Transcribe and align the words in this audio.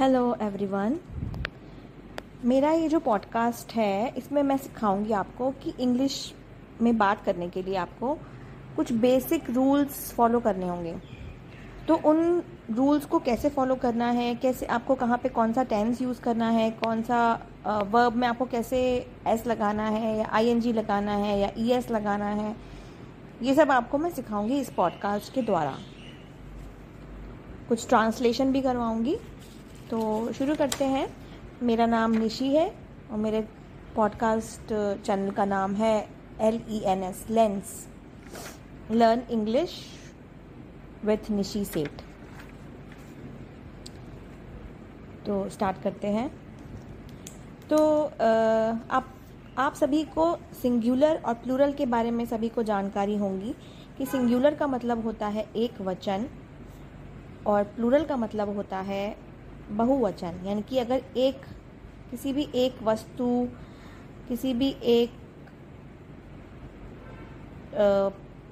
Hello 0.00 0.36
everyone 0.42 0.98
मेरा 2.44 2.70
ये 2.70 2.88
जो 2.88 2.98
पॉडकास्ट 3.00 3.72
है, 3.72 4.12
इसमें 4.16 4.42
मैं 4.42 4.56
सिखाऊँगी 4.56 5.12
आपको 5.12 5.50
कि 5.50 5.72
इंग्लिश 5.80 6.34
में 6.82 6.98
बात 6.98 7.22
करने 7.24 7.48
के 7.48 7.62
लिए 7.62 7.76
आपको 7.76 8.12
कुछ 8.76 8.92
बेसिक 8.92 9.48
रूल्स 9.50 10.12
फॉलो 10.12 10.40
करने 10.40 10.68
होंगे। 10.68 10.94
तो 11.88 11.94
उन 11.94 12.42
रूल्स 12.70 13.04
को 13.04 13.18
कैसे 13.18 13.48
फॉलो 13.48 13.74
करना 13.74 14.10
है, 14.10 14.34
कैसे 14.34 14.66
आपको 14.66 14.94
कहाँ 14.94 15.18
पे 15.18 15.28
कौन 15.28 15.52
सा 15.52 15.62
टेंस 15.62 16.02
यूज़ 16.02 16.20
करना 16.20 16.48
है, 16.50 16.70
कौन 16.70 17.02
सा 17.02 17.32
वर्ब 17.66 18.16
में 18.16 18.26
आपको 18.28 18.44
कैसे 18.44 18.80
एस 19.26 19.46
लगाना 19.46 19.88
है 19.88 20.16
या 20.18 20.26
आई 20.32 20.54
लगाना 20.72 21.12
है 21.12 21.38
या 21.40 21.50
ई 21.58 21.70
एस 21.70 21.90
लगाना 21.90 22.28
है, 22.32 22.54
ये 23.42 23.54
सब 23.54 23.70
आपको 23.70 23.98
मैं 23.98 24.10
सिखाऊँगी 24.10 24.58
इस 24.60 24.70
पॉडकास्ट 24.70 25.32
के 25.32 25.42
द्वारा। 25.42 25.74
कुछ 27.68 27.88
ट्रांसलेशन 27.88 28.52
भी 28.52 28.62
करवाऊँगी। 28.62 29.16
तो 29.90 30.32
शुरू 30.32 30.54
करते 30.54 30.84
हैं। 30.84 31.06
मेरा 31.62 31.86
नाम 31.86 32.12
निशी 32.12 32.48
है 32.54 32.66
और 33.10 33.18
मेरे 33.18 33.40
पॉडकास्ट 33.96 34.72
चैनल 35.04 35.30
का 35.30 35.44
नाम 35.44 35.74
है 35.74 36.08
L 36.40 36.60
E 36.68 36.80
N 36.86 37.02
S 37.02 37.26
lens 37.30 37.86
learn 38.90 39.22
English 39.30 39.74
with 41.04 41.30
Nishi 41.30 41.64
Seth. 41.64 42.02
तो 45.26 45.48
स्टार्ट 45.48 45.82
करते 45.82 46.08
हैं। 46.08 46.28
तो 47.70 47.78
आप 48.90 49.12
आप 49.58 49.74
सभी 49.74 50.02
को 50.04 50.24
सिंगुलर 50.62 51.20
और 51.26 51.34
प्लूरल 51.34 51.72
के 51.72 51.86
बारे 51.86 52.10
में 52.10 52.24
सभी 52.26 52.48
को 52.48 52.62
जानकारी 52.62 53.16
होंगी 53.16 53.54
कि 53.98 54.06
सिंगुलर 54.06 54.54
का 54.54 54.66
मतलब 54.66 55.04
होता 55.04 55.26
है 55.26 55.46
एक 55.56 55.80
वचन 55.80 56.26
और 57.46 57.64
प्लूरल 57.64 58.04
का 58.04 58.16
मतलब 58.16 58.54
होता 58.56 58.80
है 58.80 59.25
बहुवचन, 59.68 60.40
यानी 60.44 60.62
कि 60.62 60.78
अगर 60.78 61.02
एक, 61.16 61.40
किसी 62.10 62.32
भी 62.32 62.48
एक 62.54 62.82
वस्तु, 62.82 63.48
किसी 64.28 64.52
भी 64.54 64.74
एक 64.84 65.10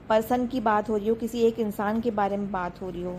पर्सन 0.08 0.46
की 0.46 0.60
बात 0.60 0.88
हो 0.90 0.96
रही 0.96 1.08
हो, 1.08 1.14
किसी 1.14 1.40
एक 1.42 1.58
इंसान 1.60 2.00
के 2.00 2.10
बारे 2.12 2.36
में 2.36 2.50
बात 2.52 2.80
हो 2.82 2.88
रही 2.90 3.02
हो, 3.02 3.12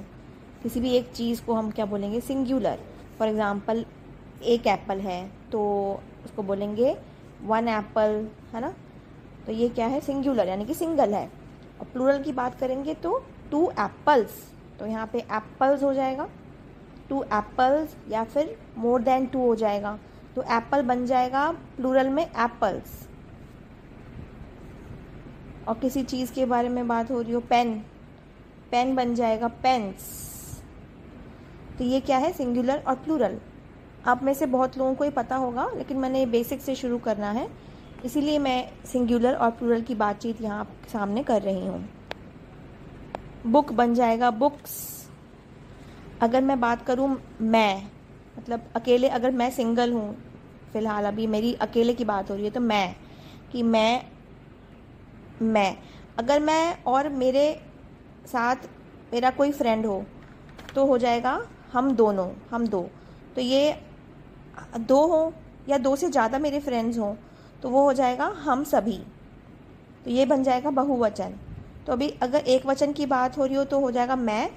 किसी 0.63 0.79
भी 0.79 0.91
एक 0.95 1.11
चीज़ 1.11 1.43
को 1.45 1.53
हम 1.53 1.69
क्या 1.71 1.85
बोलेंगे? 1.85 2.19
सिंगुलर 2.21 2.79
फॉर 3.19 3.27
एग्ज़ाम्पल 3.27 3.85
एक 4.43 4.67
एप्पल 4.67 4.99
है 4.99 5.25
तो 5.52 5.61
उसको 6.25 6.43
बोलेंगे 6.43 6.95
वन 7.43 7.67
एप्पल 7.69 8.27
है 8.53 8.61
ना? 8.61 8.73
तो 9.45 9.52
ये 9.52 9.69
क्या 9.69 9.87
है? 9.87 9.99
सिंगुलर 10.02 10.47
यानी 10.47 10.65
कि 10.65 10.73
सिंगल 10.73 11.13
है। 11.13 11.25
और 11.80 11.87
प्लूरल 11.93 12.21
की 12.23 12.31
बात 12.33 12.59
करेंगे 12.59 12.93
तो 12.95 13.17
टू 13.52 13.69
एप्पल्स 13.71 14.41
तो 14.80 14.85
यहाँ 14.85 15.09
पे 15.13 15.19
एप्पल्स 15.19 15.83
हो 15.83 15.93
जाएगा। 15.93 16.27
टू 17.09 17.23
एप्पल्स 17.23 17.95
या 18.09 18.23
फिर 18.23 18.56
मोर 18.78 19.02
देन 19.02 19.25
टू 19.25 19.39
हो 19.39 19.56
जाएगा। 19.56 19.98
तो 20.36 20.44
एप्पल 20.44 20.81
बन 20.81 21.06
जाएगा 21.06 21.52
प्लूरल 21.78 22.09
में 22.09 22.23
एप्पल्स। 22.23 23.08
और 25.67 25.80
किसी 25.80 26.03
चीज़ 26.03 26.33
के 26.33 26.45
बारे 26.45 26.70
में 26.70 26.88
बात 26.88 27.11
हो 27.11 27.22
रही 27.22 27.33
हो, 27.33 27.39
पेन। 27.39 27.73
पेन 28.72 28.95
बन 28.95 29.14
जाएगा 29.16 29.48
पेन्स 29.48 30.23
तो 31.78 31.83
ये 31.83 32.00
क्या 32.00 32.17
है? 32.17 32.31
सिंगुलर 32.33 32.83
और 32.88 32.95
प्लूरल। 32.95 33.38
आप 34.08 34.23
में 34.23 34.33
से 34.33 34.45
बहुत 34.45 34.78
लोगों 34.78 34.94
को 34.95 35.03
ही 35.03 35.09
पता 35.09 35.36
होगा, 35.36 35.70
लेकिन 35.76 35.98
मैंने 35.98 36.26
बेसिक 36.26 36.61
से 36.61 36.76
शुरू 36.76 36.98
करना 36.98 37.31
है। 37.31 37.48
इसीलिए 38.06 38.39
मैं 38.39 38.70
सिंगुलर 38.86 39.33
और 39.33 39.52
प्लूरल 39.52 39.81
की 39.81 39.95
बातचीत 39.95 40.42
यहाँ 40.42 40.67
सामने 40.94 41.23
कर 41.23 41.42
रही 41.42 41.67
हूँ। 41.67 41.88
बुक 43.48 43.72
बन 43.72 43.94
जाएगा 43.94 44.31
बुक्स। 44.31 44.94
अगर 46.21 46.41
मैं 46.41 46.59
बात 46.59 46.85
करूँ 46.85 47.08
मैं 47.41 47.83
मतलब 48.38 48.69
अकेले 48.75 49.08
अगर 49.09 49.31
मैं 49.31 49.49
सिंगल 49.52 49.91
हूँ, 49.94 50.16
फ़िलहाल 50.73 51.05
अभी 51.05 51.27
मेरी 51.27 51.53
अकेले 51.61 51.94
की 51.94 52.05
बात 52.05 52.30
हो 52.30 52.35
रही 52.35 52.45
है 52.45 52.52
तो 52.52 52.59
मैं, 52.61 52.95
कि 53.52 53.63
मैं 53.63 54.02
मैं, 55.43 55.77
अगर 56.20 56.39
मैं 56.39 56.83
और 56.83 57.09
मेरे 57.11 57.61
साथ 58.27 58.67
मेरा 59.14 59.30
कोई 59.31 59.52
फ्रेंड 59.52 59.86
हो 59.86 60.03
तो 60.76 60.86
हो 60.86 60.98
जाएगा 60.98 61.39
हम 61.73 61.92
दोनों, 61.92 62.30
हम 62.52 62.67
दो। 62.67 62.82
तो 63.36 63.42
ये 63.42 63.76
दो 64.80 65.05
हो 65.08 65.33
या 65.70 65.77
दो 65.77 65.95
से 65.95 66.09
ज़्यादा 66.09 66.39
मेरे 66.39 66.59
फ्रेंड्स 66.59 66.97
हों 66.97 67.14
तो 67.61 67.70
वो 67.70 67.83
हो 67.83 67.93
जाएगा 67.93 68.26
हम 68.39 68.64
सभी। 68.64 68.97
तो 70.05 70.11
ये 70.11 70.26
बन 70.26 70.43
जाएगा 70.43 70.70
बहुवचन। 70.71 71.33
तो 71.87 71.93
अभी 71.93 72.09
अगर 72.21 72.39
एक 72.39 72.65
वचन 72.65 72.93
की 72.93 73.05
बात 73.05 73.37
हो 73.37 73.45
रही 73.45 73.55
हो 73.55 73.64
तो 73.64 73.80
हो 73.80 73.92
जाएगा 73.92 74.15
मैं 74.15 74.49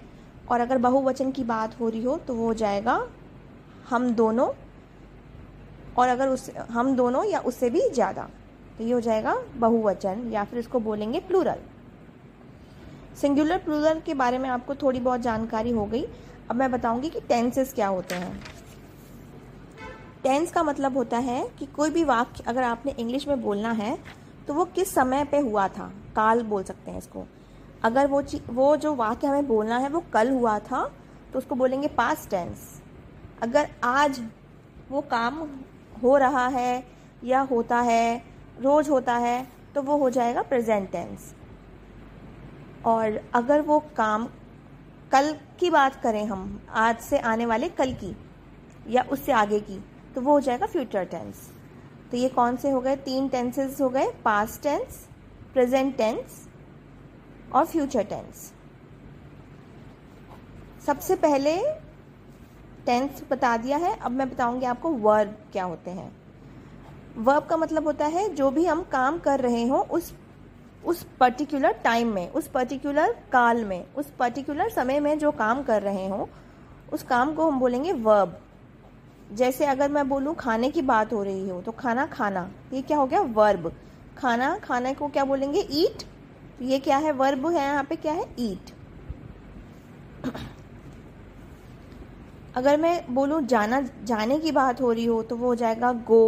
और 0.50 0.60
अगर 0.60 0.78
बहुवचन 0.78 1.31
की 1.31 1.44
बात 1.44 1.78
हो 1.81 1.88
रही 1.88 2.03
हो 2.03 2.16
तो 2.19 2.34
वो 2.34 2.47
हो 2.47 2.54
जाएगा, 2.54 3.00
हम 3.88 4.10
दोनों, 4.12 4.48
और 5.98 6.09
अगर 6.09 6.28
उस, 6.28 6.50
हम 6.70 6.94
दोनों 6.97 7.25
या 7.25 7.41
उससे 7.41 7.70
भी 7.70 7.88
ज़्यादा 7.91 8.28
तो 8.78 8.84
ये 8.84 8.92
हो 8.92 9.00
जाएगा 9.00 9.34
बहुवचन, 9.56 10.28
या 10.32 10.44
फिर 10.44 10.58
इसको 10.58 10.81
बोलेंगे 10.81 11.20
प्लूरल 11.20 11.58
सिंगुलर 13.16 13.58
प्लूरल 13.58 14.00
के 14.00 14.14
बारे 14.14 14.38
में 14.38 14.48
आपको 14.48 14.75
थोड़ी 14.75 15.00
बहुत 15.00 15.20
जानकारी 15.20 15.70
हो 15.70 15.84
गई. 15.87 16.04
अब 16.50 16.56
मैं 16.56 16.70
बताऊँगी 16.72 17.08
कि 17.10 17.20
टेंसेस 17.20 17.72
क्या 17.75 17.87
होते 17.88 18.14
हैं. 18.14 18.41
टेंस 20.22 20.53
का 20.53 20.62
मतलब 20.62 20.97
होता 20.97 21.19
है 21.20 21.42
कि 21.58 21.66
कोई 21.69 21.91
भी 21.91 22.04
वाक्य 22.04 22.44
अगर 22.48 22.62
आपने 22.62 22.92
इंग्लिश 22.92 23.26
में 23.28 23.42
बोलना 23.42 23.72
है 23.72 23.97
तो 24.48 24.54
वो 24.54 24.64
किस 24.66 24.94
समय 24.94 25.25
पे 25.25 25.38
हुआ 25.41 25.66
था? 25.69 25.92
काल 26.16 26.42
बोल 26.44 26.62
सकते 26.62 26.91
हैं 26.91 26.98
इसको. 26.98 27.25
अगर 27.84 28.06
वो 28.06 28.22
वो 28.50 28.76
जो 28.76 28.94
वाक्य 28.94 29.26
हमें 29.26 29.46
बोलना 29.48 29.78
है, 29.78 29.88
वो 29.88 30.02
कल 30.12 30.30
हुआ 30.30 30.58
था 30.58 30.84
तो 31.32 31.38
उसको 31.38 31.54
बोलेंगे 31.54 31.88
पास्ट 31.88 32.30
टेंस 32.30 32.82
अगर 33.42 33.68
आज 33.84 34.20
वो 34.90 35.00
काम 35.00 35.46
हो 36.02 36.16
रहा 36.16 36.46
है 36.48 36.84
या 37.24 37.40
होता 37.40 37.80
है, 37.80 38.22
रोज 38.60 38.88
होता 38.88 39.14
है 39.16 39.46
तो 39.74 39.82
वो 39.82 39.96
हो 39.96 40.10
जाएगा 40.10 40.42
प्रेजेंट 40.42 40.90
टेंस 40.92 41.34
और 42.86 43.20
अगर 43.34 43.60
वो 43.60 43.78
काम 43.96 44.26
कल 45.12 45.32
की 45.60 45.70
बात 45.70 46.00
करें 46.02 46.24
हम, 46.26 46.60
आज 46.70 46.98
से 46.98 47.18
आने 47.18 47.46
वाले 47.46 47.68
कल 47.68 47.92
की, 47.94 48.16
या 48.88 49.02
उससे 49.12 49.32
आगे 49.32 49.60
की 49.60 49.78
तो 50.14 50.20
वो 50.20 50.32
हो 50.32 50.40
जाएगा 50.40 50.66
फ्यूचर 50.66 51.04
टेंस 51.04 51.50
तो 52.10 52.16
ये 52.16 52.28
कौन 52.28 52.56
से 52.56 52.70
हो 52.70 52.80
गए? 52.80 52.96
तीन 52.96 53.28
टेंसेस 53.28 53.80
हो 53.80 53.88
गए 53.88 54.10
पास्ट 54.24 54.62
टेंस 54.62 55.06
प्रेजेंट 55.52 55.96
टेंस 55.96 56.47
और 57.54 57.64
फ्यूचर 57.64 58.03
टेंस 58.04 58.53
सबसे 60.86 61.14
पहले 61.16 61.56
टेंस 62.86 63.22
बता 63.31 63.56
दिया 63.56 63.76
है। 63.76 63.97
अब 63.97 64.10
मैं 64.10 64.28
बताऊँगी 64.31 64.66
आपको 64.66 64.91
वर्ब 64.91 65.36
क्या 65.53 65.64
होते 65.64 65.91
हैं। 65.91 66.10
वर्ब 67.19 67.47
का 67.47 67.56
मतलब 67.56 67.87
होता 67.87 68.06
है 68.06 68.28
जो 68.34 68.50
भी 68.50 68.64
हम 68.66 68.82
काम 68.92 69.19
कर 69.19 69.41
रहे 69.41 69.66
हो 69.66 69.81
उस 69.91 70.12
उस 70.84 71.03
पर्टिकुलर 71.20 71.72
टाइम 71.84 72.08
में, 72.08 72.31
उस 72.31 72.48
पर्टिकुलर 72.48 73.12
काल 73.32 73.64
में, 73.64 73.94
उस 73.94 74.10
पर्टिकुलर 74.19 74.69
समय 74.70 75.00
में 75.00 75.19
जो 75.19 75.31
काम 75.31 75.62
कर 75.62 75.82
रहे 75.82 76.06
हो, 76.08 76.28
उस 76.92 77.03
काम 77.03 77.34
को 77.34 77.50
हम 77.50 77.58
बोलेंगे 77.60 77.92
वर्ब 77.92 78.38
जैसे 79.32 79.66
अगर 79.66 79.91
मैं 79.91 80.08
बोलूँ 80.08 80.34
खाने 80.34 80.70
की 80.70 80.82
बात 80.82 81.12
हो 81.12 81.22
रही 81.22 81.48
हो 81.48 81.60
तो 81.60 81.72
खाना 81.72 82.06
खाना, 82.06 82.48
ये 82.72 82.82
क्या 82.82 82.98
हो 82.98 83.06
गया? 83.06 83.20
वर्ब 83.20 83.72
खाना, 84.19 84.56
खाने 84.58 84.94
को 84.94 85.08
क्या 85.08 85.25
बोलेंगे? 85.25 85.60
ईट 85.60 86.04
तो 86.58 86.64
ये 86.64 86.78
क्या 86.78 86.96
है? 86.98 87.12
वर्ब 87.12 87.46
है 87.46 87.54
यहाँ 87.54 87.84
पे, 87.84 87.96
क्या 87.96 88.12
है? 88.12 88.24
ईट 88.41 88.70
अगर 92.56 92.76
मैं 92.76 93.14
बोलूँ 93.14 93.41
जाना, 93.42 93.80
जाने 94.04 94.38
की 94.38 94.52
बात 94.52 94.80
हो 94.80 94.92
रही 94.92 95.04
हो 95.04 95.22
तो 95.22 95.36
वो 95.36 95.46
हो 95.46 95.54
जाएगा 95.54 95.92
गो 96.06 96.20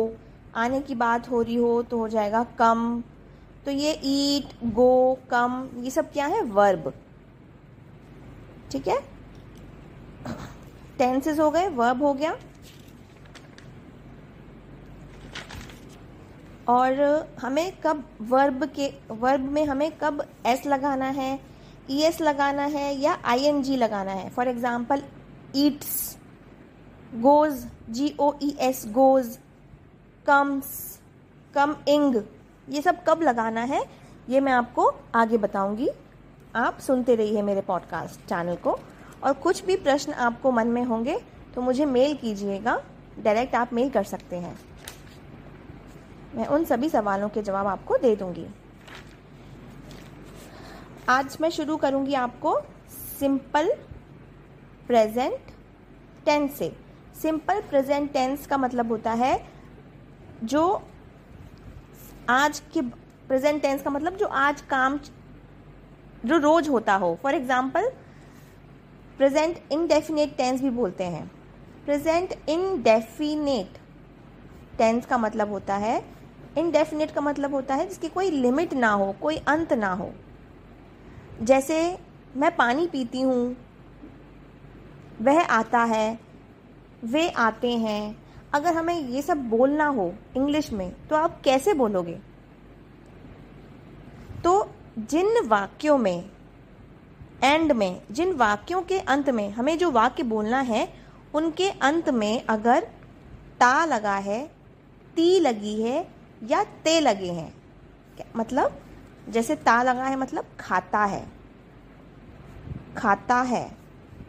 आने 0.54 0.80
की 0.80 0.94
बात 0.94 1.30
हो 1.30 1.40
रही 1.42 1.54
हो 1.54 1.82
तो 1.82 1.98
हो 1.98 2.08
जाएगा 2.08 2.42
कम 2.58 3.02
तो 3.64 3.70
ये 3.70 3.92
ईट 4.04 4.52
गो 4.74 5.18
कम 5.30 5.68
ये 5.78 5.90
सब 5.90 6.12
क्या 6.12 6.26
है? 6.26 6.42
वर्ब 6.42 6.92
ठीक 8.72 8.88
है? 8.88 8.98
टेंसेस 10.98 11.38
हो 11.38 11.50
गए 11.50 11.68
वर्ब 11.68 12.02
हो 12.02 12.12
गया. 12.14 12.36
और 16.70 17.00
हमें 17.40 17.72
कब 17.84 18.04
वर्ब 18.30 18.64
के 18.76 18.92
वर्ब 19.10 19.48
में 19.52 19.64
हमें 19.66 19.90
कब 19.98 20.24
एस 20.46 20.66
लगाना 20.66 21.06
है 21.06 21.38
ई 21.90 22.00
एस 22.02 22.20
लगाना 22.20 22.64
है 22.64 22.94
या 22.96 23.18
आई 23.24 23.44
एन 23.44 23.62
जी 23.62 23.76
लगाना 23.76 24.12
है? 24.12 24.28
For 24.30 24.48
example 24.48 25.02
eats 25.56 26.16
goes 27.14 27.64
G 27.90 28.14
O 28.20 28.32
E 28.42 28.54
S 28.60 28.84
goes 28.88 29.38
comes 30.26 30.98
come 31.54 31.74
ing 31.88 32.22
ये 32.68 32.82
सब 32.82 33.02
कब 33.08 33.22
लगाना 33.22 33.60
है? 33.62 33.82
ये 34.28 34.40
मैं 34.40 34.52
आपको 34.52 34.92
आगे 35.14 35.36
बताऊँगी। 35.38 35.88
आप 36.56 36.78
सुनते 36.80 37.14
रहिए 37.14 37.42
मेरे 37.42 37.60
पॉडकास्ट 37.60 38.28
चैनल 38.28 38.56
को। 38.56 38.78
और 39.24 39.32
कुछ 39.34 39.64
भी 39.64 39.76
प्रश्न 39.78 40.12
आपको 40.12 40.50
मन 40.52 40.68
में 40.68 40.82
होंगे 40.84 41.18
तो 41.54 41.62
मुझे 41.62 41.84
मेल 41.86 42.14
कीजिएगा। 42.16 42.80
डायरेक्ट 43.18 43.54
आप 43.54 43.72
मेल 43.72 43.90
कर 43.90 44.04
सकते 44.04 44.36
हैं। 44.36 44.58
मैं 46.34 46.46
उन 46.46 46.64
सभी 46.64 46.88
सवालों 46.88 47.28
के 47.28 47.42
जवाब 47.42 47.66
आपको 47.66 47.96
दे 47.98 48.14
दूँगी। 48.16 48.46
आज 51.08 51.36
मैं 51.40 51.48
शुरू 51.50 51.76
करूँगी 51.76 52.14
आपको 52.14 52.54
सिंपल 53.18 53.72
प्रेजेंट 54.86 55.50
टेंस 56.24 56.54
से। 56.58 56.72
सिंपल 57.22 57.60
प्रेजेंट 57.60 58.12
टेंस 58.12 58.46
का 58.46 58.58
मतलब 58.58 58.88
होता 58.88 59.12
है 59.12 59.40
जो 60.44 60.62
आज 62.30 62.60
के 62.74 62.80
प्रेजेंट 63.28 63.60
टेंस 63.62 63.82
का 63.82 63.90
मतलब 63.90 64.16
जो 64.16 64.26
आज 64.26 64.60
काम 64.70 64.98
जो 66.26 66.38
रोज 66.38 66.68
होता 66.68 66.94
हो। 66.94 67.14
For 67.22 67.34
example 67.34 67.90
present 69.18 69.60
indefinite 69.72 70.36
tense 70.36 70.60
भी 70.62 70.70
बोलते 70.70 71.04
हैं। 71.06 71.26
प्रेजेंट 71.84 72.34
इनडेफिनेट 72.48 73.78
टेंस 74.78 75.06
का 75.06 75.18
मतलब 75.18 75.50
होता 75.50 75.76
है 75.76 76.00
इनडेफिनेट 76.58 77.10
का 77.10 77.20
मतलब 77.20 77.54
होता 77.54 77.74
है 77.74 77.88
जिसकी 77.88 78.08
कोई 78.08 78.30
लिमिट 78.30 78.74
ना 78.74 78.90
हो, 78.90 79.12
कोई 79.12 79.36
अंत 79.36 79.72
ना 79.72 79.92
हो। 79.92 80.10
जैसे 81.42 81.98
मैं 82.36 82.54
पानी 82.56 82.86
पीती 82.86 83.20
हूँ, 83.20 83.56
वह 85.22 85.40
आता 85.42 85.82
है, 85.84 86.18
वे 87.04 87.28
आते 87.28 87.70
हैं। 87.76 88.16
अगर 88.52 88.74
हमें 88.74 88.94
ये 88.94 89.22
सब 89.22 89.48
बोलना 89.48 89.86
हो 89.86 90.12
इंग्लिश 90.36 90.72
में 90.72 90.90
तो 91.08 91.16
आप 91.16 91.40
कैसे 91.42 91.74
बोलोगे? 91.74 92.18
तो 94.44 94.68
जिन 95.00 95.46
वाक्यों 95.46 95.98
में 95.98 96.30
एंड 97.42 97.72
में, 97.72 98.02
जिन 98.10 98.32
वाक्यों 98.32 98.80
के 98.82 98.98
अंत 98.98 99.30
में 99.30 99.50
हमें 99.50 99.76
जो 99.78 99.90
वाक्य 99.90 100.22
बोलना 100.22 100.60
है, 100.60 100.88
उनके 101.34 101.68
अंत 101.70 102.08
में 102.10 102.44
अगर 102.44 102.88
ता 103.60 103.84
लगा 103.84 104.16
है, 104.16 104.44
ती 105.16 105.38
लगी 105.40 105.82
है 105.82 106.19
या 106.42 106.64
ते 106.64 107.00
लगे 107.00 107.32
हैं। 107.32 107.54
मतलब? 108.36 108.80
जैसे 109.28 109.54
ता 109.54 109.82
लगा 109.82 110.04
है 110.04 110.16
मतलब 110.16 110.44
खाता 110.60 111.04
है। 111.04 111.26
खाता 112.96 113.40
है। 113.40 113.76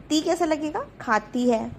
ती 0.09 0.21
कैसे 0.21 0.45
लगेगा? 0.45 0.85
खाती 1.01 1.49
है। 1.49 1.71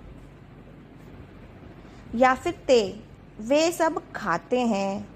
या 2.15 2.35
फिर 2.35 2.53
ते, 2.53 3.05
वे 3.41 3.73
सब 3.73 4.13
खाते 4.13 4.61
हैं। 4.61 5.09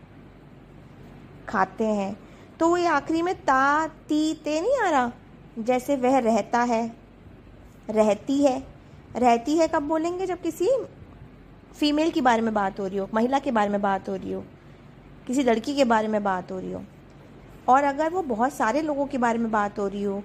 खाते 1.49 1.85
हैं। 1.85 2.17
तो 2.61 2.69
वो 2.69 2.89
आखिरी 2.89 3.23
में 3.23 3.35
ता, 3.35 3.87
ती, 3.87 4.35
ते 4.35 4.61
नहीं 4.61 4.79
आ 4.79 4.91
रहा? 4.91 5.13
जैसे 5.59 5.97
वह 5.97 6.19
रहता 6.19 6.63
है। 6.63 6.97
रहती 7.91 8.45
है। 8.45 8.67
रहती 9.17 9.57
है 9.57 9.69
कब 9.69 9.83
बोलेंगे? 9.83 10.27
जब 10.27 10.43
किसी 10.43 10.69
फीमेल 11.81 12.11
के 12.11 12.21
बारे 12.21 12.43
में 12.43 12.55
बात 12.55 12.81
हो 12.81 12.87
रही 12.87 12.99
हो, 12.99 13.09
महिला 13.15 13.39
के 13.39 13.51
बारे 13.51 13.71
में 13.71 13.83
बात 13.83 14.09
हो 14.09 14.17
रही 14.17 14.33
हो। 14.33 14.45
किसी 15.26 15.43
लड़की 15.43 15.75
के 15.75 15.84
बारे 15.84 16.08
में 16.08 16.23
बात 16.25 16.52
हो 16.52 16.58
रही 16.58 16.73
हो। 16.73 16.82
और 17.69 17.84
अगर 17.84 18.11
वो 18.11 18.23
बहुत 18.23 18.52
सारे 18.52 18.82
लोगों 18.82 19.06
के 19.06 19.19
बारे 19.19 19.38
में 19.38 19.50
बात 19.50 19.78
हो 19.78 19.87
रही 19.88 20.02
हो 20.02 20.23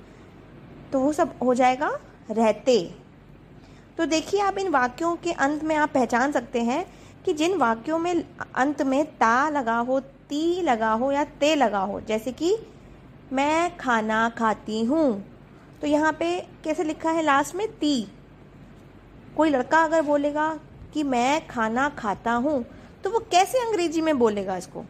तो 0.94 1.00
वो 1.00 1.13
सब 1.13 1.33
हो 1.44 1.53
जाएगा 1.53 1.89
रहते। 2.31 2.80
तो 3.98 4.06
देखिए, 4.06 4.39
आप 4.42 4.57
इन 4.57 4.68
वाक्यों 4.68 5.15
के 5.15 5.31
अंत 5.31 5.63
में 5.63 5.75
आप 5.75 5.89
पहचान 5.94 6.31
सकते 6.31 6.62
हैं 6.62 6.86
कि 7.25 7.33
जिन 7.33 7.57
वाक्यों 7.57 8.00
में 8.00 8.24
अंत 8.56 8.81
में 8.81 9.06
ता 9.18 9.50
लगा 9.50 9.77
हो, 9.77 10.00
ती 10.00 10.62
लगा 10.62 10.92
हो 10.92 11.12
या 11.12 11.24
ते 11.24 11.56
लगा 11.56 11.80
हो, 11.80 12.00
जैसे 12.01 12.31
कि, 12.31 12.56
मैं 13.33 13.77
खाना 13.77 14.30
खाती 14.30 14.83
हूँ। 14.83 15.24
तो 15.81 15.88
यहाँ 15.88 16.12
पे 16.13 16.39
कैसे 16.63 16.83
लिखा 16.83 17.12
है 17.12 17.24
लास्ट 17.24 17.56
में? 17.56 17.68
ती। 17.68 18.07
कोई 19.38 19.50
लड़का 19.50 19.83
अगर 19.83 20.01
बोलेगा 20.01 20.59
कि 20.94 21.04
मैं 21.04 21.47
खाना 21.47 21.89
खाता 21.89 22.31
हूँ 22.33 22.65
तो 23.03 23.09
वो 23.09 23.19
कैसे 23.31 23.59
अंग्रेज़ी 23.59 24.01
में 24.01 24.18
बोलेगा 24.19 24.57
इसको? 24.57 24.83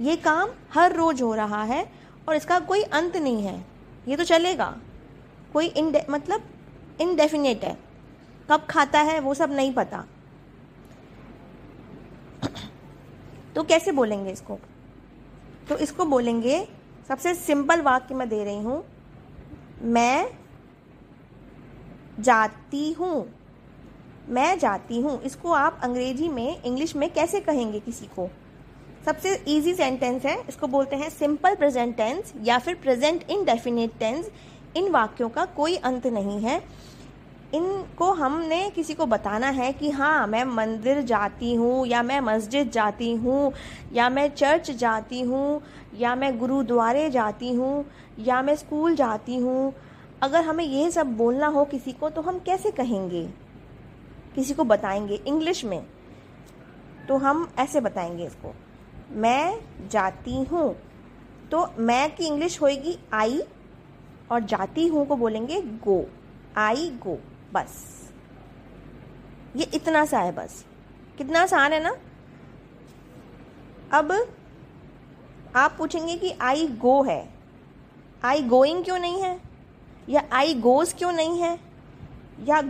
ये 0.00 0.16
काम 0.16 0.50
हर 0.74 0.94
रोज 0.96 1.22
हो 1.22 1.34
रहा 1.34 1.62
है 1.62 1.84
और 2.28 2.34
इसका 2.36 2.58
कोई 2.60 2.82
अंत 2.82 3.16
नहीं 3.16 3.42
है। 3.42 3.64
ये 4.08 4.16
तो 4.16 4.24
चलेगा। 4.24 4.74
कोई 5.52 5.66
इन 5.66 5.92
मतलब 6.10 6.42
इनडेफिनेट 7.00 7.64
है। 7.64 7.76
कब 8.50 8.66
खाता 8.70 9.00
है 9.00 9.18
वो 9.20 9.34
सब 9.34 9.52
नहीं 9.52 9.72
पता। 9.74 10.04
तो 13.54 13.62
कैसे 13.62 13.92
बोलेंगे 13.92 14.30
इसको? 14.30 14.58
तो 15.68 15.76
इसको 15.76 16.04
बोलेंगे, 16.04 16.66
सबसे 17.08 17.34
सिंपल 17.34 17.80
वाक्य 17.80 18.14
मैं 18.14 18.28
दे 18.28 18.42
रही 18.44 18.58
हूँ। 18.58 18.84
मैं 19.82 20.30
जाती 22.20 22.90
हूँ। 22.92 23.39
मैं 24.28 24.58
जाती 24.58 25.00
हूँ, 25.00 25.20
इसको 25.22 25.52
आप 25.52 25.80
अंग्रेज़ी 25.84 26.28
में, 26.28 26.62
इंग्लिश 26.62 26.94
में 26.96 27.08
कैसे 27.12 27.40
कहेंगे 27.40 27.80
किसी 27.80 28.06
को? 28.06 28.28
सबसे 29.06 29.34
इजी 29.48 29.74
सेंटेंस 29.74 30.24
है, 30.24 30.36
इसको 30.48 30.66
बोलते 30.66 30.96
हैं 30.96 31.08
सिंपल 31.10 31.54
प्रेजेंट 31.54 31.96
टेंस 31.96 32.32
या 32.42 32.58
फिर 32.58 32.74
प्रेजेंट 32.74 33.30
इनडेफिनेट 33.30 33.98
टेंस 33.98 34.30
इन 34.76 34.90
वाक्यों 34.90 35.28
का 35.28 35.44
कोई 35.56 35.76
अंत 35.76 36.06
नहीं 36.06 36.40
है। 36.40 36.62
इनको 37.54 38.10
हमने 38.12 38.58
किसी 38.70 38.94
को 38.94 39.06
बताना 39.06 39.48
है 39.48 39.72
कि 39.72 39.90
हाँ 39.90 40.26
मैं 40.26 40.44
मंदिर 40.46 41.00
जाती 41.02 41.54
हूँ 41.54 41.86
या 41.86 42.02
मैं 42.02 42.20
मस्जिद 42.20 42.70
जाती 42.70 43.12
हूँ 43.14 43.52
या 43.92 44.08
मैं 44.08 44.28
चर्च 44.28 44.70
जाती 44.70 45.20
हूँ 45.20 45.60
या 45.98 46.14
मैं 46.14 46.36
गुरुद्वारे 46.38 47.08
जाती 47.10 47.52
हूँ 47.52 47.84
या 48.18 48.42
मैं 48.42 48.56
स्कूल 48.56 48.94
जाती 48.96 49.36
हूँ। 49.36 49.72
अगर 50.22 50.44
हमें 50.44 50.64
ये 50.64 50.90
सब 50.90 51.16
बोलना 51.16 51.46
हो 51.46 51.64
किसी 51.64 51.92
को 51.92 52.10
तो 52.10 52.22
हम 52.22 52.38
कैसे 52.38 52.70
कहेंगे? 52.70 53.28
किसी 54.40 54.54
को 54.54 54.64
बताएँगे 54.64 55.14
इंग्लिश 55.14 55.64
में 55.64 55.82
तो 57.08 57.16
हम 57.16 57.52
ऐसे 57.58 57.80
बताएँगे 57.80 58.26
इसको, 58.26 58.54
मैं 59.10 59.60
जाती 59.88 60.42
हूँ 60.44 60.74
तो 61.50 61.66
मैं 61.78 62.14
की 62.16 62.24
इंग्लिश 62.24 62.60
होएगी 62.62 62.98
आई, 63.12 63.40
और 64.32 64.40
जाती 64.40 64.86
हूँ 64.86 65.06
को 65.06 65.16
बोलेंगे 65.16 65.60
गो, 65.62 66.06
आई 66.56 66.90
गो, 66.90 67.18
बस। 67.52 67.72
ये 69.56 69.70
इतना 69.74 70.04
सा 70.04 70.18
है 70.18 70.32
बस। 70.32 70.64
कितना 71.18 71.42
आसान 71.42 71.72
है 71.72 71.82
ना? 71.82 71.96
अब 73.92 74.12
आप 75.56 75.74
पूछेंगे 75.78 76.16
कि 76.16 76.34
आई 76.40 76.66
गो 76.66 77.02
है। 77.02 77.28
आई 78.24 78.42
गोइंग 78.42 78.84
क्यों 78.84 78.98
नहीं 78.98 79.22
है? 79.22 79.40
या 80.08 80.22
आई 80.32 80.54
गोज 80.54 80.92
क्यों 80.92 81.12
नहीं 81.12 81.40
है? 81.42 81.58
या 82.44 82.62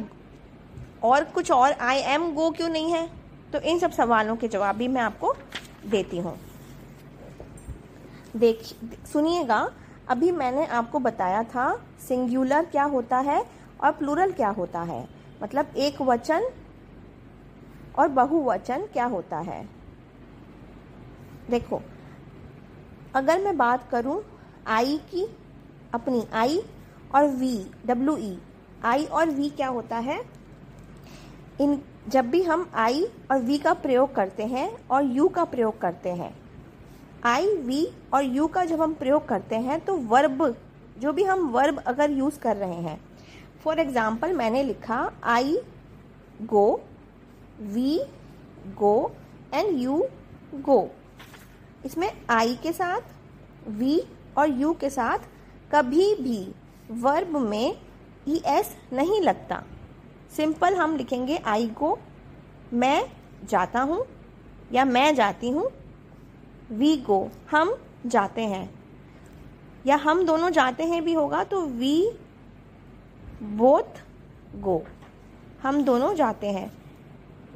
और 1.05 1.25
कुछ 1.25 1.51
और 1.51 1.73
आई 1.73 1.99
एम 1.99 2.33
गो 2.35 2.51
क्यों 2.51 2.69
नहीं 2.69 2.93
है? 2.93 3.09
तो 3.53 3.59
इन 3.61 3.79
सब 3.79 3.91
सवालों 3.91 4.37
के 4.37 4.49
जवाब 4.49 4.77
भी 4.77 4.89
मैं 4.89 5.03
आपको 5.03 5.35
देती 5.87 6.19
हूँ। 6.19 6.39
देख, 8.37 8.63
सुनिएगा, 9.13 9.71
अभी 10.09 10.31
मैंने 10.31 10.67
आपको 10.67 10.99
बताया 10.99 11.43
था 11.43 11.87
सिंगुलर 12.09 12.65
क्या 12.65 12.85
होता 12.85 13.19
है 13.19 13.45
और 13.81 13.93
प्लूरल 13.93 14.33
क्या 14.33 14.49
होता 14.49 14.81
है। 14.83 15.09
मतलब 15.43 15.77
एक 15.77 16.03
वचन 16.03 16.51
और 17.99 18.09
बहुवचन 18.09 18.87
क्या 18.93 19.05
होता 19.05 19.39
है? 19.39 19.69
देखो, 21.51 21.83
अगर 23.15 23.41
मैं 23.41 23.57
बात 23.57 23.89
करूँ 23.91 24.23
आई 24.67 24.97
की, 25.11 25.27
अपनी 25.95 26.27
आई 26.33 26.63
और 27.15 27.27
वी 27.27 27.67
डब्ल्यू 27.87 28.17
ई 28.17 28.39
आई 28.85 29.05
और 29.05 29.31
वी 29.31 29.51
क्या 29.51 29.69
होता 29.69 29.97
है? 29.97 30.40
इन, 31.61 31.81
जब 32.09 32.31
भी 32.31 32.43
हम 32.43 32.69
आई 32.75 33.03
और 33.31 33.41
वी 33.41 33.59
का 33.59 33.73
प्रयोग 33.75 34.15
करते 34.15 34.43
हैं 34.45 34.71
और 34.89 35.05
यू 35.07 35.29
का 35.29 35.45
प्रयोग 35.45 35.81
करते 35.81 36.11
हैं। 36.11 36.35
आई 37.25 37.55
वी 37.57 37.87
और 38.15 38.25
यू 38.25 38.47
का 38.47 38.65
जब 38.65 38.83
हम 38.83 38.95
प्रयोग 38.95 39.27
करते 39.29 39.57
हैं 39.57 39.79
तो 39.81 39.97
वर्ब 40.09 40.55
जो 40.99 41.13
भी 41.13 41.23
हम 41.25 41.49
वर्ब 41.49 41.79
अगर 41.87 42.11
यूज़ 42.11 42.39
कर 42.41 42.57
रहे 42.57 42.81
हैं। 42.83 43.01
फॉर 43.65 43.79
एग्ज़ाम्पल 43.81 44.33
मैंने 44.33 44.63
लिखा 44.63 45.01
I 45.25 45.59
go 46.45 46.81
we 47.63 47.99
go 48.79 49.11
and 49.55 49.79
you 49.81 50.03
go 50.57 50.81
इसमें 51.87 52.11
आई 52.31 52.55
के 52.63 52.73
साथ 52.73 53.69
वी 53.71 54.01
और 54.39 54.51
यू 54.51 54.73
के 54.73 54.91
साथ 54.91 55.29
कभी 55.73 56.15
भी 56.15 56.41
वर्ब 57.01 57.37
में 57.41 57.77
ई 58.29 58.41
एस 58.49 58.75
नहीं 58.93 59.21
लगता। 59.21 59.63
सिंपल 60.31 60.75
हम 60.75 60.97
लिखेंगे, 60.97 61.37
आई 61.37 61.67
गो 61.69 61.99
मैं 62.73 63.05
जाता 63.45 63.81
हूँ 63.81 64.05
या 64.73 64.85
मैं 64.85 65.15
जाती 65.15 65.51
हूँ, 65.51 65.71
वी 66.71 66.97
गो, 66.97 67.31
हम 67.51 67.75
जाते 68.07 68.43
हैं। 68.43 68.69
या 69.87 69.97
हम 69.97 70.25
दोनों 70.27 70.51
जाते 70.51 70.85
हैं 70.85 71.03
भी 71.05 71.13
होगा 71.13 71.43
तो 71.45 71.61
वी 71.63 72.11
बोथ 73.43 74.03
गो, 74.57 74.83
हम 75.63 75.83
दोनों 75.85 76.15
जाते 76.15 76.51
हैं। 76.51 76.71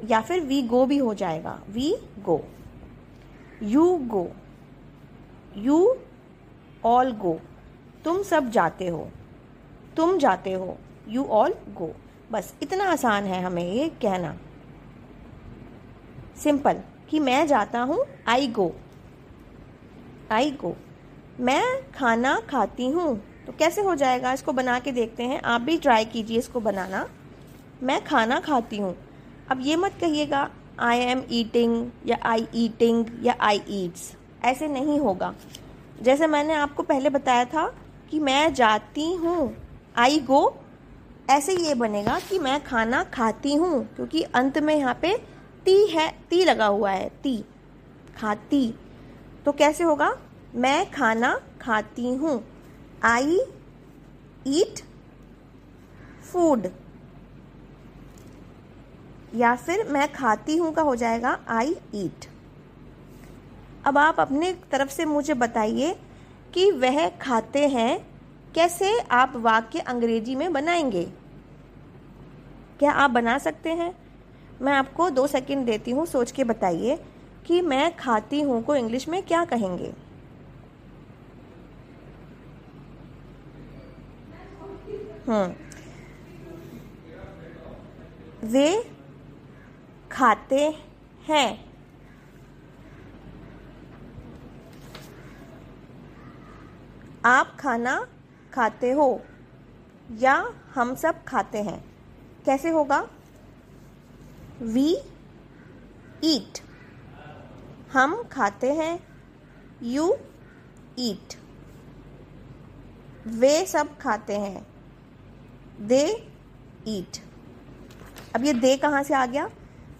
या 0.07 0.21
फिर 0.21 0.41
वी 0.41 0.61
गो 0.63 0.85
भी 0.85 0.97
हो 0.97 1.13
जाएगा, 1.13 1.59
we 1.69 1.95
go. 2.19 2.41
You 3.63 3.85
go, 4.03 4.27
you 5.57 5.95
all 6.85 7.11
go, 7.13 7.39
तुम 8.05 8.21
सब 8.23 8.49
जाते 8.49 8.87
हो, 8.87 9.07
तुम 9.97 10.17
जाते 10.17 10.53
हो, 10.53 10.77
यू 11.07 11.23
ऑल 11.23 11.53
गो। 11.69 11.91
बस, 12.31 12.53
इतना 12.63 12.83
आसान 12.91 13.25
है 13.25 13.41
हमें 13.43 13.63
ये 13.63 13.87
कहना। 14.01 14.35
सिंपल 16.43 16.79
कि 17.09 17.19
मैं 17.19 17.45
जाता 17.47 17.81
हूँ 17.81 18.05
आई 18.27 18.47
गो 18.47 18.71
आई 20.31 20.51
गो 20.51 20.75
मैं 21.39 21.63
खाना 21.91 22.39
खाती 22.49 22.87
हूँ 22.89 23.15
तो 23.45 23.53
कैसे 23.59 23.81
हो 23.81 23.95
जाएगा? 23.95 24.31
इसको 24.33 24.51
बना 24.53 24.79
के 24.79 24.91
देखते 24.91 25.23
हैं। 25.23 25.41
आप 25.43 25.61
भी 25.61 25.77
ट्राई 25.77 26.05
कीजिए 26.05 26.37
इसको 26.37 26.59
बनाना। 26.59 27.07
मैं 27.83 28.03
खाना 28.03 28.39
खाती 28.39 28.77
हूँ। 28.77 28.95
अब 29.51 29.59
ये 29.61 29.75
मत 29.75 29.97
कहिएगा 30.01 30.49
आई 30.81 30.99
एम 30.99 31.23
ईटिंग 31.31 31.85
या 32.07 32.17
आई 32.25 32.47
ईटिंग 32.55 33.05
या 33.23 33.35
आई 33.39 33.61
ईट्स 33.71 34.11
ऐसे 34.43 34.67
नहीं 34.67 34.99
होगा। 34.99 35.33
जैसे 36.01 36.27
मैंने 36.27 36.53
आपको 36.55 36.83
पहले 36.83 37.09
बताया 37.09 37.45
था 37.45 37.67
कि 38.11 38.19
मैं 38.19 38.53
जाती 38.53 39.13
हूँ 39.15 39.55
आई 39.97 40.19
गो 40.21 40.45
ऐसे 41.29 41.53
ये 41.57 41.73
बनेगा 41.75 42.17
कि 42.19 42.39
मैं 42.39 42.63
खाना 42.63 43.03
खाती 43.03 43.53
हूँ, 43.53 43.83
क्योंकि 43.95 44.21
अंत 44.35 44.57
में 44.57 44.75
यहाँ 44.75 44.97
पे 45.01 45.15
ती 45.65 45.85
है, 45.87 46.09
ती 46.29 46.43
लगा 46.45 46.65
हुआ 46.65 46.91
है, 46.91 47.09
ती, 47.23 47.37
खाती। 48.17 48.73
तो 49.45 49.51
कैसे 49.51 49.83
होगा? 49.83 50.15
मैं 50.55 50.91
खाना 50.91 51.33
खाती 51.61 52.13
हूँ। 52.13 52.41
आई 53.03 53.39
ईट 54.47 54.79
फ़ूड 56.31 56.67
या 59.35 59.55
फिर 59.55 59.87
मैं 59.89 60.11
खाती 60.13 60.55
हूँ 60.57 60.71
का 60.73 60.81
हो 60.81 60.95
जाएगा 60.95 61.37
आई 61.49 61.75
ईट 61.95 62.25
अब 63.85 63.97
आप 63.97 64.19
अपने 64.19 64.51
तरफ़ 64.71 64.89
से 64.89 65.05
मुझे 65.05 65.33
बताइए 65.33 65.95
कि 66.53 66.69
वह 66.71 67.07
खाते 67.21 67.67
हैं 67.67 67.91
कैसे 68.55 68.99
आप 68.99 69.33
वाक्य 69.35 69.79
अंग्रेज़ी 69.79 70.35
में 70.35 70.53
बनाएँगे? 70.53 71.05
क्या 72.79 72.91
आप 72.91 73.11
बना 73.11 73.37
सकते 73.37 73.69
हैं? 73.69 73.95
मैं 74.61 74.73
आपको 74.73 75.09
दो 75.09 75.27
सेकंड 75.27 75.65
देती 75.65 75.91
हूँ, 75.91 76.05
सोच 76.05 76.31
के 76.31 76.43
बताइए 76.43 77.03
कि 77.45 77.61
मैं 77.61 77.95
खाती 77.95 78.41
हूँ 78.41 78.63
को 78.63 78.75
इंग्लिश 78.75 79.07
में 79.07 79.23
क्या 79.23 79.45
कहेंगे? 79.45 79.93
हम्म। 85.27 85.53
वे 88.47 88.91
खाते 90.11 90.75
हैं। 91.27 91.65
आप 97.25 97.57
खाना 97.59 98.07
खाते 98.55 98.91
हो? 98.91 99.21
या 100.19 100.53
हम 100.75 100.95
सब 100.95 101.23
खाते 101.23 101.57
हैं? 101.57 101.83
कैसे 102.45 102.69
होगा? 102.69 103.07
वी 104.61 104.97
ईट 106.23 106.59
हम 107.93 108.23
खाते 108.23 108.73
हैं 108.73 108.99
यू 109.83 110.15
ईट 110.99 111.33
वे 113.27 113.65
सब 113.65 113.97
खाते 113.97 114.33
हैं 114.33 114.67
दे 115.79 116.27
ईट 116.87 117.17
अब 118.35 118.45
ये 118.45 118.53
दे 118.53 118.77
कहाँ 118.77 119.03
से 119.03 119.13
आ 119.13 119.25
गया? 119.25 119.49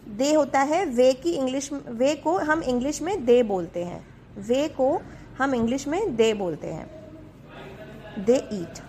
दे 0.08 0.34
होता 0.34 0.60
है, 0.60 0.86
वे 0.86 1.14
की 1.14 1.32
इंग्लिश 1.32 1.70
वे 1.74 2.16
को 2.16 2.38
हम 2.38 2.64
इंग्लिश 2.64 3.02
में 3.02 3.26
दे 3.26 3.44
बोलते 3.44 3.84
हैं। 3.84 4.06
वे 4.38 4.68
को 4.68 5.02
हम 5.38 5.56
इंग्लिश 5.56 5.88
में 5.88 6.16
दे 6.16 6.34
बोलते 6.34 6.68
हैं। 6.68 6.95
दे 8.20 8.36
ईट। 8.54 8.80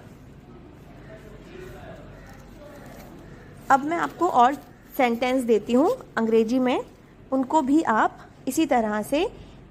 अब 3.70 3.84
मैं 3.84 3.96
आपको 3.96 4.28
और 4.28 4.54
सेंटेंस 4.96 5.42
देती 5.44 5.72
हूँ 5.72 5.90
अंग्रेज़ी 6.16 6.58
में। 6.58 6.84
उनको 7.32 7.62
भी 7.62 7.82
आप 7.82 8.18
इसी 8.48 8.66
तरह 8.66 9.00
से 9.02 9.28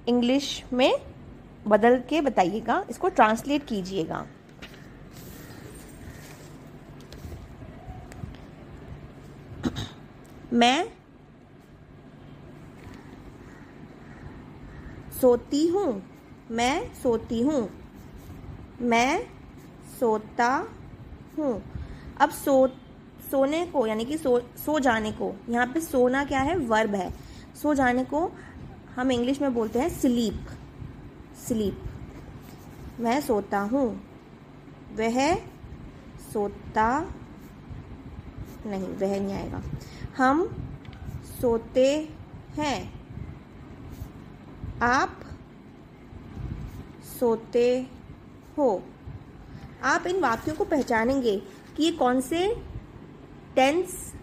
इंग्लिश 0.08 0.64
में 0.74 0.92
बदल 1.68 1.98
के 2.10 2.22
बताइएगा। 2.22 2.84
इसको 2.90 3.10
ट्रांसलेट 3.10 3.66
कीजिएगा। 3.66 4.26
मैं 10.54 10.88
सोती 15.22 15.68
हूँ। 15.68 16.02
मैं 16.52 16.94
सोती 16.94 17.42
हूँ। 17.42 17.70
मैं 18.82 19.35
सोता 20.00 20.48
हूँ। 21.38 21.62
अब 22.22 22.30
सो, 22.30 22.68
सोने 23.32 23.66
को, 23.66 23.86
यानी 23.88 24.06
कि 24.06 24.18
सो 24.18 24.40
सो 24.58 24.80
जाने 24.80 25.12
को, 25.12 25.34
यहाँ 25.50 25.68
पे 25.68 25.82
सोना 25.82 26.24
क्या 26.25 26.42
है? 26.42 26.58
वर्ब 26.58 26.96
है। 26.96 27.12
सो 27.62 27.74
जाने 27.74 28.04
को 28.04 28.32
हम 28.96 29.12
इंग्लिश 29.12 29.42
में 29.42 29.54
बोलते 29.54 29.80
हैं 29.80 29.90
स्लीप 29.90 30.48
स्लीप 31.48 31.84
मैं 33.00 33.20
सोता 33.22 33.60
हूँ। 33.60 33.88
वह 34.96 35.36
सोता 36.34 36.88
नहीं, 38.66 38.88
वह 38.90 39.20
नहीं 39.20 39.34
आएगा। 39.34 39.62
हम 40.18 40.44
सोते 41.42 41.88
हैं। 42.58 42.94
आप 44.82 45.20
सोते 47.20 47.66
हो। 48.58 48.84
आप 49.86 50.08
इन 50.08 50.20
वाक्यों 50.20 50.56
को 50.56 50.63
पहचानेंगे 50.65 51.36
कि 51.77 51.84
ये 51.84 51.92
कौन 51.92 52.22
से 52.22 52.48
टेंस 53.56 54.13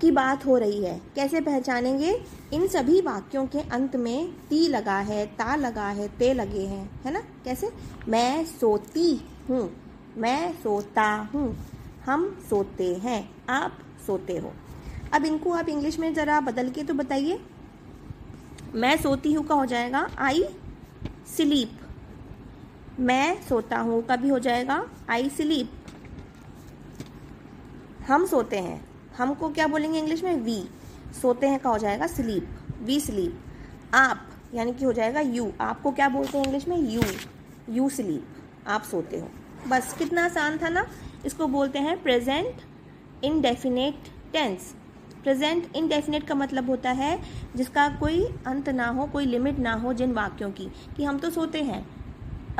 की 0.00 0.10
बात 0.10 0.44
हो 0.46 0.56
रही 0.58 0.82
है। 0.84 1.00
कैसे 1.14 1.40
पहचानेंगे? 1.40 2.12
इन 2.52 2.66
सभी 2.68 3.00
वाक्यों 3.00 3.46
के 3.46 3.60
अंत 3.68 3.96
में 3.96 4.32
ती 4.48 4.66
लगा 4.68 4.98
है, 4.98 5.26
ता 5.26 5.56
लगा 5.56 5.88
है, 5.88 6.08
ते 6.08 6.32
लगे 6.34 6.64
हैं, 6.66 6.90
है 7.04 7.12
ना? 7.12 7.20
कैसे? 7.44 7.70
मैं 8.08 8.44
सोती 8.44 9.20
हूँ, 9.50 9.70
मैं 10.16 10.52
सोता 10.52 11.06
हूँ, 11.34 11.56
हम 12.06 12.28
सोते 12.50 12.94
हैं, 12.94 13.30
आप 13.48 13.78
सोते 14.06 14.36
हो। 14.36 14.52
अब 15.14 15.24
इनको 15.24 15.52
आप 15.52 15.68
इंग्लिश 15.68 15.98
में 15.98 16.12
ज़रा 16.14 16.40
बदल 16.40 16.70
के 16.70 16.82
तो 16.82 16.94
बताइए। 16.94 17.40
मैं 18.74 18.96
सोती 18.96 19.32
हूँ 19.32 19.44
का 19.46 19.54
हो 19.54 19.66
जाएगा 19.66 20.08
आई 20.18 20.44
स्लीप 21.36 21.78
मैं 22.98 23.42
सोता 23.42 23.78
हूँ, 23.78 24.02
कभी 24.02 24.28
हो 24.28 24.38
जाएगा? 24.38 24.84
आई 25.10 25.28
स्लीप 25.28 25.70
हम 28.08 28.26
सोते 28.26 28.58
हैं। 28.58 28.80
हमको 29.18 29.48
क्या 29.48 29.66
बोलेंगे 29.66 29.98
इंग्लिश 29.98 30.22
में? 30.24 30.34
वी 30.36 30.62
सोते 31.22 31.46
हैं 31.46 31.58
का 31.60 31.70
हो 31.70 31.78
जाएगा? 31.78 32.06
स्लीप 32.06 32.48
वी 32.82 32.98
स्लीप 33.00 33.94
आप, 33.94 34.26
यानी 34.54 34.72
कि 34.72 34.84
हो 34.84 34.92
जाएगा 34.92 35.20
यू 35.20 35.50
आपको 35.60 35.92
क्या 35.92 36.08
बोलते 36.08 36.38
हैं 36.38 36.44
इंग्लिश 36.44 36.68
में? 36.68 36.76
यू 36.76 37.02
यू 37.70 37.88
स्लीप 37.88 38.68
आप 38.68 38.82
सोते 38.82 39.20
हो। 39.20 39.28
बस, 39.68 39.94
कितना 39.98 40.24
आसान 40.24 40.58
था 40.58 40.68
ना? 40.68 40.86
इसको 41.26 41.46
बोलते 41.46 41.78
हैं 41.78 42.02
present 42.02 42.60
indefinite 43.24 44.08
tense 44.32 44.74
present 45.22 45.76
indefinite 45.76 46.26
का 46.26 46.34
मतलब 46.34 46.68
होता 46.70 46.90
है 46.90 47.18
जिसका 47.56 47.88
कोई 47.88 48.24
अंत 48.46 48.68
ना 48.68 48.86
हो, 48.88 49.06
कोई 49.06 49.26
लिमिट 49.26 49.58
ना 49.58 49.72
हो 49.72 49.92
जिन 49.92 50.12
वाक्यों 50.12 50.50
की, 50.50 50.68
कि 50.96 51.04
हम 51.04 51.18
तो 51.18 51.30
सोते 51.30 51.62
हैं। 51.62 51.84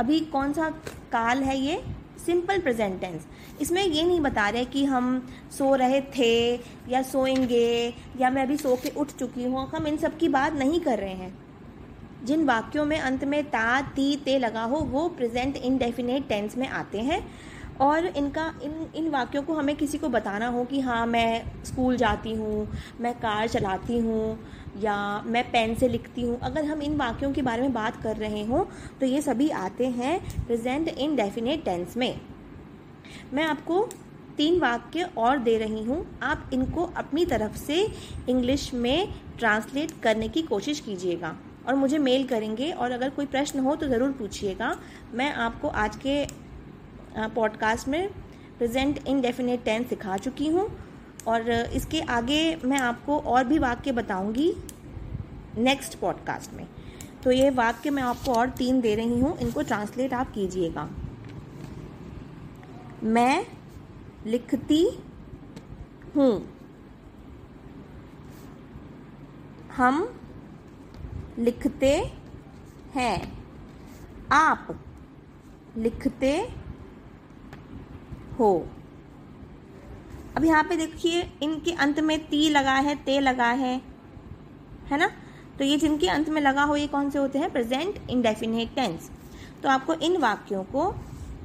अभी 0.01 0.19
कौन 0.19 0.53
सा 0.53 0.69
काल 1.11 1.43
है 1.43 1.57
ये? 1.57 1.81
सिंपल 2.25 2.59
प्रेजेंट 2.59 2.99
टेंस 3.01 3.25
इसमें 3.61 3.83
ये 3.83 4.03
नहीं 4.03 4.19
बता 4.21 4.47
रहे 4.49 4.65
कि 4.65 4.85
हम 4.85 5.05
सो 5.51 5.75
रहे 5.75 6.01
थे 6.17 6.55
या 6.89 7.01
सोएँगे 7.01 7.93
या 8.19 8.29
मैं 8.29 8.43
अभी 8.43 8.57
सो 8.57 8.75
के 8.75 8.89
उठ 8.89 9.11
चुकी 9.11 9.43
हूँ। 9.43 9.67
हम 9.69 9.87
इन 9.87 9.97
सब 9.97 10.17
की 10.17 10.29
बात 10.29 10.53
नहीं 10.53 10.79
कर 10.79 10.99
रहे 10.99 11.13
हैं। 11.13 11.33
जिन 12.25 12.45
वाक्यों 12.45 12.85
में 12.85 12.99
अंत 12.99 13.23
में 13.23 13.43
ता, 13.43 13.81
ती, 13.81 14.15
ते 14.15 14.39
लगा 14.39 14.63
हो, 14.63 14.77
वो 14.77 15.07
प्रेजेंट 15.09 15.57
इनडेफिनेट 15.57 16.27
टेंस 16.27 16.57
में 16.57 16.67
आते 16.67 16.99
हैं। 16.99 17.23
और 17.81 18.05
इनका, 18.05 18.53
इन 18.63 18.87
इन 18.95 19.09
वाक्यों 19.09 19.43
को 19.43 19.53
हमें 19.53 19.75
किसी 19.75 19.97
को 19.97 20.09
बताना 20.09 20.47
हो 20.47 20.63
कि 20.65 20.79
हाँ 20.79 21.05
मैं 21.05 21.43
स्कूल 21.65 21.97
जाती 21.97 22.33
हूँ, 22.35 22.67
मैं 23.01 23.13
कार 23.13 23.47
चलाती 23.47 23.99
हूँ 23.99 24.39
या 24.77 25.21
मैं 25.23 25.43
पेन 25.51 25.75
से 25.75 25.87
लिखती 25.87 26.21
हूँ। 26.21 26.39
अगर 26.39 26.65
हम 26.65 26.81
इन 26.81 26.95
वाक्यों 26.97 27.31
के 27.33 27.41
बारे 27.41 27.61
में 27.61 27.73
बात 27.73 28.01
कर 28.03 28.17
रहे 28.17 28.43
हों 28.45 28.63
तो 28.99 29.05
ये 29.05 29.21
सभी 29.21 29.49
आते 29.49 29.87
हैं 29.89 30.19
प्रेजेंट 30.45 30.87
इन 30.89 31.15
डेफिनेट 31.15 31.63
टेंस 31.65 31.97
में। 31.97 32.19
मैं 33.33 33.43
आपको 33.43 33.87
तीन 34.37 34.59
वाक्य 34.59 35.09
और 35.17 35.37
दे 35.39 35.57
रही 35.57 35.83
हूँ। 35.83 36.05
आप 36.23 36.49
इनको 36.53 36.83
अपनी 36.97 37.25
तरफ़ 37.25 37.57
से 37.57 37.85
इंग्लिश 38.29 38.73
में 38.73 39.13
ट्रांसलेट 39.39 39.91
करने 40.03 40.27
की 40.27 40.41
कोशिश 40.43 40.79
कीजिएगा 40.79 41.35
और 41.67 41.75
मुझे 41.75 41.97
मेल 41.99 42.23
करेंगे 42.27 42.71
और 42.71 42.91
अगर 42.91 43.09
कोई 43.09 43.25
प्रश्न 43.27 43.59
हो 43.59 43.75
तो 43.75 43.87
ज़रूर 43.87 44.11
पूछिएगा। 44.11 44.75
मैं 45.13 45.31
आपको 45.35 45.67
आज 45.67 45.95
के 46.05 46.25
पॉडकास्ट 47.35 47.87
में 47.87 48.07
प्रेजेंट 48.57 48.99
इनडेफिनेट 49.07 49.63
टेंस 49.65 49.87
सिखा 49.89 50.17
चुकी 50.17 50.47
हूँ। 50.47 50.67
और 51.27 51.51
इसके 51.51 52.01
आगे 52.01 52.55
मैं 52.55 52.79
आपको 52.79 53.19
और 53.19 53.43
भी 53.43 53.59
वाक्य 53.59 53.91
बताऊँगी 53.91 54.53
नेक्स्ट 55.57 55.99
पॉडकास्ट 55.99 56.53
में। 56.53 56.67
तो 57.23 57.31
ये 57.31 57.49
वाक्य 57.49 57.89
मैं 57.89 58.03
आपको 58.03 58.33
और 58.33 58.49
तीन 58.49 58.81
दे 58.81 58.95
रही 58.95 59.19
हूँ, 59.19 59.37
इनको 59.37 59.61
ट्रांसलेट 59.61 60.13
आप 60.13 60.31
कीजिएगा। 60.31 60.89
मैं 63.03 63.45
लिखती 64.25 64.99
हूँ। 66.15 66.49
हम 69.75 70.19
लिखते 71.39 72.11
हैं। 72.95 73.45
आप 74.31 74.79
लिखते 75.77 76.49
हो। 78.39 78.67
अब 80.37 80.45
यहाँ 80.45 80.63
पे 80.63 80.75
देखिए 80.77 81.21
इनके 81.43 81.71
अंत 81.81 81.99
में 81.99 82.17
ती 82.27 82.49
लगा 82.49 82.73
है 82.73 82.95
ते 82.95 83.19
लगा 83.19 83.49
है 83.51 83.75
है 84.91 84.97
ना? 84.97 85.07
तो 85.57 85.63
ये 85.63 85.77
जिनके 85.77 86.07
अंत 86.07 86.29
में 86.29 86.41
लगा 86.41 86.63
हो 86.63 86.75
ये 86.75 86.87
कौन 86.87 87.09
से 87.09 87.19
होते 87.19 87.39
हैं? 87.39 87.51
प्रेजेंट 87.51 87.99
इंडेफिनेट 88.09 88.75
टेंस 88.75 89.09
तो 89.63 89.69
आपको 89.69 89.93
इन 89.93 90.17
वाक्यों 90.17 90.63
को 90.63 90.91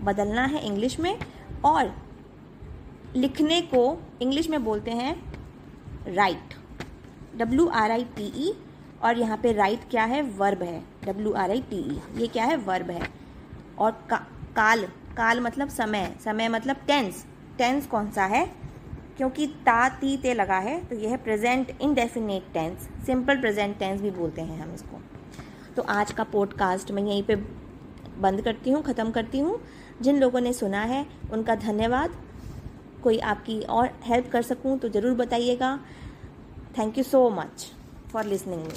बदलना 0.05 0.45
है 0.45 0.65
इंग्लिश 0.67 0.99
में 1.01 1.19
और 1.65 1.95
लिखने 3.17 3.61
को 3.75 3.83
इंग्लिश 4.23 4.49
में 4.51 4.63
बोलते 4.65 4.91
हैं 4.91 5.15
write 6.15 6.55
W 7.37 7.67
R 7.75 7.91
I 7.91 8.05
T 8.17 8.27
E 8.47 8.53
और 9.03 9.19
यहाँ 9.19 9.37
पे 9.37 9.53
राइट 9.53 9.81
क्या 9.91 10.05
है? 10.05 10.23
वर्ब 10.23 10.63
है. 10.63 10.83
W 11.05 11.33
R 11.33 11.51
I 11.51 11.61
T 11.71 11.77
E 11.77 12.01
ये 12.21 12.27
क्या 12.27 12.45
है? 12.45 12.57
वर्ब 12.57 12.91
है. 12.91 13.09
और 13.79 13.91
का, 14.11 14.17
काल 14.57 14.85
काल 15.17 15.41
मतलब 15.41 15.69
समय 15.69 16.15
समय 16.25 16.49
मतलब 16.49 16.77
टेंस 16.87 17.25
टेंस 17.59 17.87
कौन 17.87 18.11
सा 18.11 18.25
है? 18.25 18.45
क्योंकि 19.17 19.47
ता, 19.47 19.89
ती, 19.89 20.17
ते 20.17 20.35
लगा 20.35 20.59
है 20.59 20.79
तो 20.85 20.97
यह 20.97 21.11
है 21.11 21.17
present 21.17 21.71
indefinite 21.81 22.53
tense 22.53 22.89
simple 23.07 23.41
present 23.41 23.79
tense 23.79 24.01
भी 24.01 24.11
बोलते 24.11 24.43
हैं 24.43 24.59
हम 24.61 24.75
इसको। 24.75 25.01
तो 25.77 25.83
आज 25.83 26.13
का 26.13 26.25
पॉडकास्ट 26.25 26.91
मैं 26.91 27.03
यहीं 27.03 27.23
पे 27.23 27.37
बंद 28.21 28.43
करती 28.43 28.71
हूँ, 28.71 28.83
ख़त्म 28.83 29.11
करती 29.11 29.39
हूँ। 29.39 29.61
जिन 30.03 30.21
लोगों 30.21 30.41
ने 30.41 30.53
सुना 30.53 30.83
है, 30.83 31.05
उनका 31.33 31.55
धन्यवाद। 31.55 32.17
कोई 33.03 33.19
आपकी 33.21 33.61
और 33.61 33.91
हेल्प 34.05 34.31
कर 34.33 34.43
सकूँ 34.43 34.79
तो 34.79 34.89
ज़रूर 34.89 35.15
बताइएगा। 35.15 35.79
Thank 36.79 36.99
you 36.99 37.05
so 37.05 37.29
much 37.31 37.67
for 38.13 38.25
listening 38.25 38.69